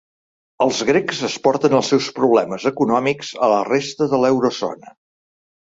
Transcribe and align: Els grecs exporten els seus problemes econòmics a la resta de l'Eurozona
Els 0.63 0.79
grecs 0.89 1.19
exporten 1.27 1.75
els 1.81 1.91
seus 1.93 2.07
problemes 2.21 2.67
econòmics 2.71 3.31
a 3.49 3.51
la 3.55 3.63
resta 3.71 4.09
de 4.15 4.25
l'Eurozona 4.25 4.99